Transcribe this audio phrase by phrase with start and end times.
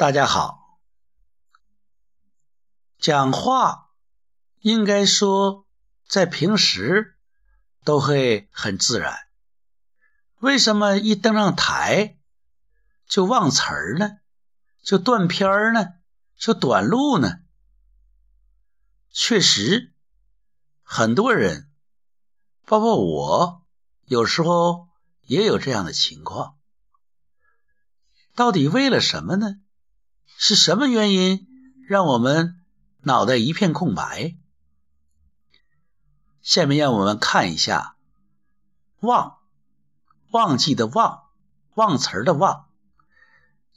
[0.00, 0.80] 大家好，
[2.98, 3.90] 讲话
[4.60, 5.66] 应该说
[6.08, 7.18] 在平时
[7.84, 9.14] 都会很自然，
[10.38, 12.18] 为什么一登上台
[13.06, 14.20] 就忘词儿呢？
[14.82, 15.88] 就断片儿呢？
[16.34, 17.40] 就短路呢？
[19.10, 19.92] 确实，
[20.82, 21.70] 很多人，
[22.64, 23.66] 包括我，
[24.06, 24.88] 有时候
[25.26, 26.56] 也有这样的情况。
[28.34, 29.56] 到底为了什么呢？
[30.42, 31.46] 是什么原因
[31.86, 32.58] 让我们
[33.02, 34.38] 脑袋一片空白？
[36.40, 37.94] 下面让我们看一下
[39.00, 39.36] “忘”，
[40.32, 41.24] 忘记的“忘”，
[41.76, 42.70] 忘词儿的“忘”。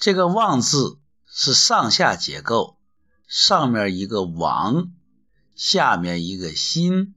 [0.00, 2.76] 这个“忘”字是上下结构，
[3.28, 4.90] 上面一个“亡”，
[5.54, 7.14] 下面一个“心”。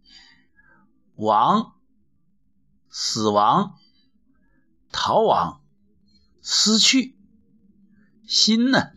[1.18, 1.74] 亡，
[2.92, 3.76] 死亡，
[4.92, 5.64] 逃亡，
[6.44, 7.18] 失去。
[8.28, 8.92] 心呢？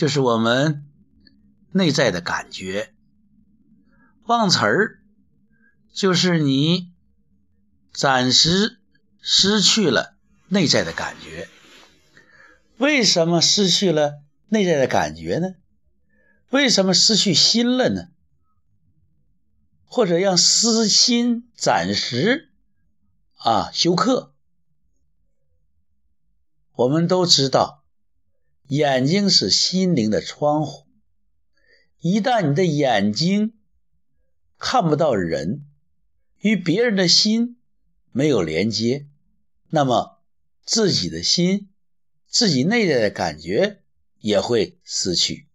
[0.00, 0.86] 就是我们
[1.72, 2.94] 内在的感觉，
[4.24, 5.02] 忘词儿
[5.92, 6.90] 就是你
[7.92, 8.80] 暂时
[9.20, 10.16] 失去了
[10.48, 11.50] 内在的感觉。
[12.78, 15.56] 为什么失去了内在的感觉呢？
[16.48, 18.08] 为什么失去心了呢？
[19.84, 22.48] 或者让私心暂时
[23.34, 24.32] 啊休克？
[26.72, 27.79] 我们都知道。
[28.70, 30.86] 眼睛是心灵的窗户，
[31.98, 33.58] 一旦你的眼睛
[34.58, 35.66] 看不到人，
[36.38, 37.60] 与别人的心
[38.12, 39.08] 没有连接，
[39.70, 40.22] 那么
[40.64, 41.68] 自己的心、
[42.28, 43.82] 自己内在的感觉
[44.20, 45.48] 也会失去。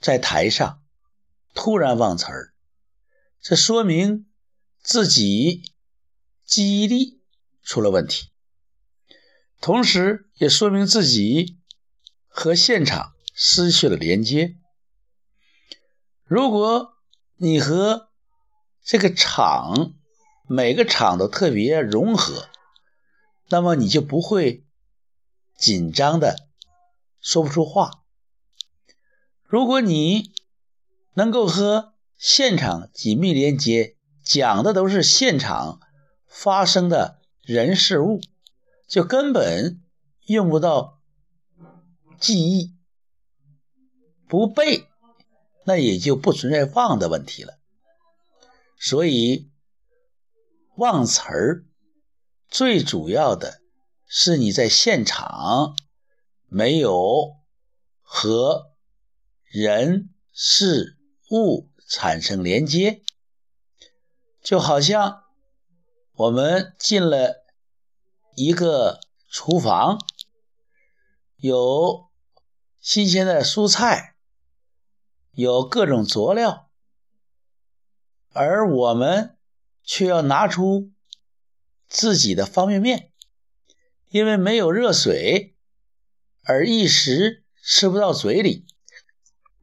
[0.00, 0.80] 在台上
[1.54, 2.54] 突然忘词儿，
[3.40, 4.26] 这说明
[4.80, 5.72] 自己
[6.44, 7.20] 记忆力
[7.64, 8.28] 出了问题。
[9.64, 11.58] 同时，也说明自己
[12.28, 14.58] 和现场失去了连接。
[16.24, 16.98] 如果
[17.36, 18.10] 你和
[18.84, 19.94] 这个场
[20.46, 22.46] 每个场都特别融合，
[23.48, 24.66] 那么你就不会
[25.56, 26.46] 紧张的
[27.22, 28.02] 说不出话。
[29.44, 30.34] 如果你
[31.14, 35.80] 能够和现场紧密连接，讲的都是现场
[36.26, 38.20] 发生的人事物。
[38.86, 39.82] 就根本
[40.26, 41.00] 用不到
[42.18, 42.76] 记忆，
[44.28, 44.88] 不背，
[45.64, 47.58] 那也就不存在忘的问题了。
[48.78, 49.50] 所以
[50.76, 51.64] 忘词儿
[52.48, 53.60] 最主要的
[54.06, 55.74] 是你在现场
[56.46, 57.36] 没有
[58.02, 58.72] 和
[59.44, 60.98] 人事
[61.30, 63.02] 物产生连接，
[64.42, 65.24] 就好像
[66.12, 67.43] 我们进了。
[68.36, 69.98] 一个厨房
[71.36, 72.10] 有
[72.80, 74.16] 新鲜的蔬菜，
[75.32, 76.68] 有各种佐料，
[78.32, 79.36] 而我们
[79.82, 80.90] 却要拿出
[81.88, 83.12] 自己的方便面，
[84.08, 85.56] 因为没有热水，
[86.42, 88.66] 而一时吃不到嘴里，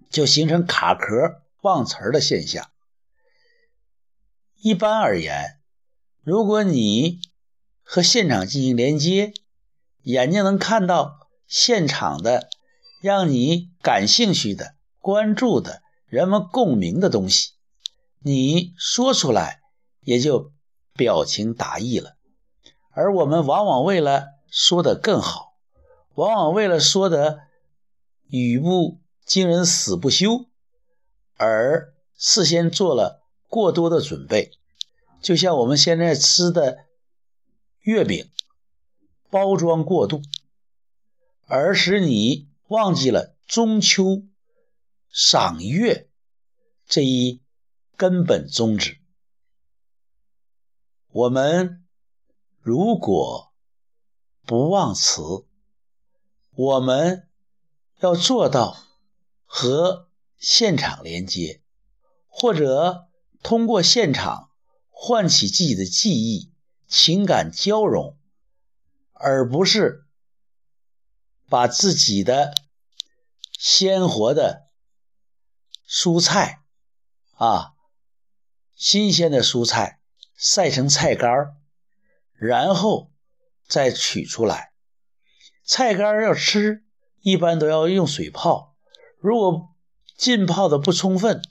[0.09, 2.71] 就形成卡壳忘词儿的现象。
[4.55, 5.59] 一般而言，
[6.21, 7.19] 如果你
[7.93, 9.33] 和现场进行连接，
[10.03, 12.47] 眼睛能看到现场的，
[13.01, 17.51] 让你感兴趣的、关注的、人们共鸣的东西，
[18.19, 19.59] 你说出来
[20.05, 20.53] 也就
[20.93, 22.15] 表情达意了。
[22.91, 25.57] 而我们往往为了说的更好，
[26.15, 27.39] 往往为了说的
[28.29, 30.45] 语不惊人死不休，
[31.35, 34.53] 而事先做了过多的准备，
[35.21, 36.85] 就像我们现在吃的。
[37.81, 38.29] 月饼
[39.31, 40.21] 包装过度，
[41.47, 44.23] 而使你忘记了中秋
[45.09, 46.07] 赏月
[46.85, 47.41] 这一
[47.97, 48.99] 根本宗旨。
[51.09, 51.83] 我们
[52.59, 53.51] 如果
[54.45, 55.21] 不忘词，
[56.51, 57.27] 我们
[57.99, 58.77] 要做到
[59.45, 60.07] 和
[60.37, 61.63] 现场连接，
[62.27, 63.07] 或者
[63.41, 64.51] 通过现场
[64.91, 66.50] 唤起自己的记忆。
[66.91, 68.17] 情感交融，
[69.13, 70.03] 而不是
[71.47, 72.53] 把自己的
[73.57, 74.67] 鲜活的
[75.87, 76.61] 蔬菜
[77.35, 77.71] 啊，
[78.75, 80.01] 新鲜的蔬菜
[80.35, 81.55] 晒成菜干
[82.33, 83.09] 然后
[83.65, 84.73] 再取出来。
[85.63, 86.83] 菜干要吃，
[87.21, 88.75] 一般都要用水泡。
[89.17, 89.69] 如果
[90.17, 91.41] 浸泡的不充分，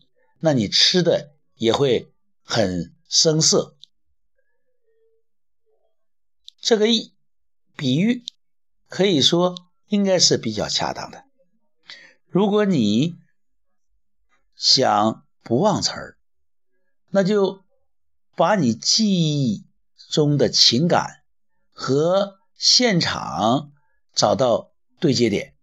[0.41, 3.79] 那你吃的也会很生涩。
[6.61, 7.15] 这个一
[7.77, 8.23] 比喻
[8.89, 9.55] 可以说
[9.87, 11.25] 应该是比较恰当的。
[12.27, 13.19] 如果你
[14.55, 16.19] 想不忘词儿，
[17.09, 17.65] 那就
[18.37, 19.67] 把你记忆
[20.11, 21.23] 中的情感
[21.73, 23.73] 和现场
[24.15, 25.57] 找到对接点，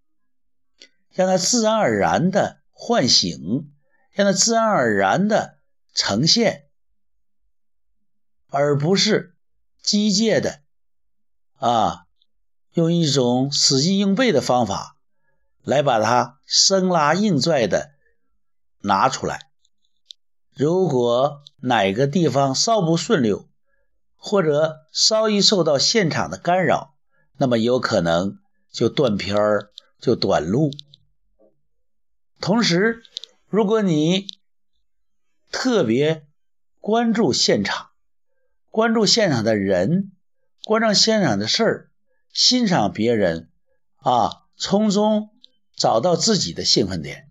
[1.11, 3.71] 让它自然而然的唤醒，
[4.11, 5.59] 让它自然而然的
[5.93, 6.67] 呈现，
[8.49, 9.37] 而不是
[9.81, 10.63] 机械的
[11.57, 12.05] 啊，
[12.73, 14.95] 用一种死记硬背的方法
[15.63, 17.91] 来把它生拉硬拽的
[18.81, 19.49] 拿出来。
[20.53, 23.47] 如果哪个地方稍不顺溜，
[24.15, 26.95] 或者稍一受到现场的干扰，
[27.37, 28.39] 那么有可能
[28.71, 30.71] 就断片儿，就短路。
[32.39, 33.03] 同时，
[33.47, 34.27] 如果你
[35.51, 36.27] 特别
[36.79, 37.89] 关注现场，
[38.69, 40.11] 关注现场的人，
[40.67, 41.91] 关注现场的事儿，
[42.33, 43.49] 欣赏别人，
[43.99, 45.29] 啊，从中
[45.77, 47.29] 找到自己的兴奋点，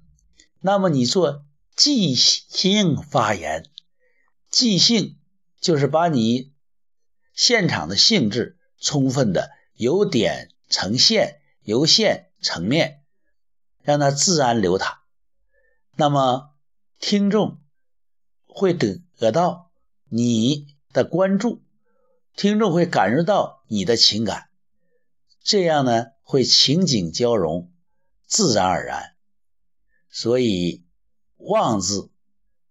[0.61, 1.45] 那么你做。
[1.77, 3.67] 即兴发言，
[4.49, 5.19] 即兴
[5.61, 6.55] 就是把你
[7.35, 13.03] 现场的性质充分的由点成线，由线成面，
[13.83, 14.97] 让它自然流淌。
[15.95, 16.55] 那么
[16.99, 17.61] 听众
[18.47, 19.71] 会得得到
[20.09, 21.61] 你的关注，
[22.37, 24.49] 听众会感受到你的情感，
[25.43, 27.73] 这样呢会情景交融，
[28.27, 29.15] 自然而然。
[30.11, 30.85] 所以。
[31.39, 32.11] 忘字，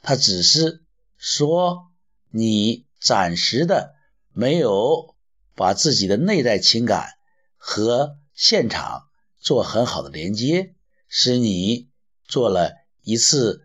[0.02, 0.84] 它只是
[1.18, 1.92] 说
[2.32, 3.94] 你暂时的
[4.34, 5.16] 没有
[5.54, 7.12] 把自己的内在情感
[7.58, 9.08] 和现场
[9.40, 10.74] 做很好的连接，
[11.08, 11.88] 使你
[12.28, 12.74] 做了
[13.04, 13.64] 一次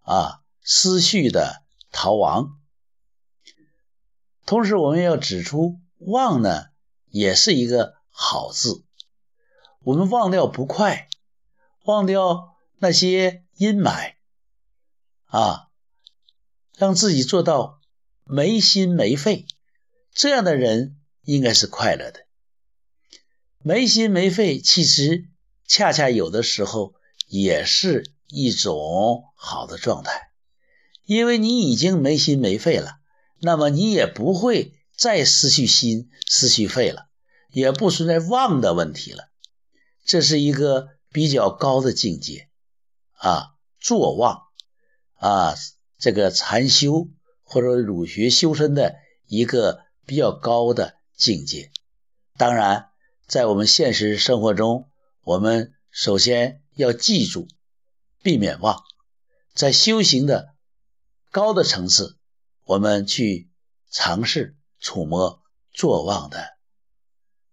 [0.00, 1.62] 啊思绪的
[1.92, 2.58] 逃亡。
[4.52, 6.66] 同时，我们要指出，忘呢
[7.08, 8.84] 也是一个好字，
[9.78, 11.08] 我们忘掉不快，
[11.84, 14.12] 忘掉那些阴霾。
[15.24, 15.68] 啊，
[16.76, 17.80] 让自己做到
[18.24, 19.46] 没心没肺，
[20.12, 22.26] 这样的人应该是快乐的。
[23.62, 25.30] 没心没肺，其实
[25.66, 26.92] 恰恰有的时候
[27.26, 30.30] 也是一种好的状态，
[31.06, 32.98] 因为你已经没心没肺了，
[33.44, 37.08] 那么你也不会再失去心、失去肺了，
[37.50, 39.30] 也不存在忘的问题了。
[40.04, 42.48] 这是一个比较高的境界
[43.14, 44.44] 啊，坐忘。
[45.14, 45.56] 啊，
[45.98, 47.08] 这个禅修
[47.42, 48.94] 或者儒学修身的
[49.26, 51.72] 一个比较高的境界。
[52.36, 52.90] 当然，
[53.26, 54.88] 在我们现实生活中，
[55.22, 57.48] 我们首先要记住，
[58.22, 58.82] 避免忘。
[59.52, 60.54] 在修行的
[61.30, 62.16] 高的层次，
[62.64, 63.50] 我们去
[63.90, 65.42] 尝试触摸
[65.72, 66.56] 坐忘的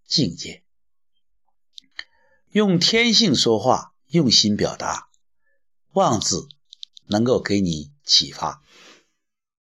[0.06, 0.64] 境界，
[2.50, 5.10] 用天性说话，用心表达，
[5.94, 6.48] 忘字。
[7.12, 8.62] 能够给你启发。